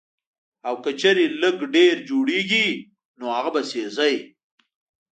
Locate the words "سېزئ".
3.71-4.15